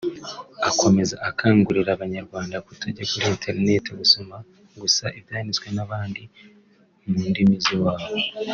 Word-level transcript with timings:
Akomeza 0.69 1.15
akangurira 1.29 1.89
Abanyarwanda 1.93 2.63
kutajya 2.65 3.03
kuri 3.11 3.25
Internet 3.35 3.85
gusoma 3.99 4.35
gusa 4.81 5.05
ibyanditswe 5.17 5.67
n’abandi 5.75 6.23
mu 7.09 7.19
ndimi 7.29 7.55
z’iwabo 7.63 8.07